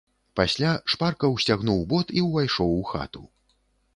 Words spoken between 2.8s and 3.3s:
у хату.